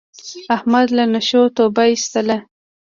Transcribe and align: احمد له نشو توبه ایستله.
احمد 0.55 0.87
له 0.97 1.03
نشو 1.13 1.41
توبه 1.55 1.83
ایستله. 1.91 2.37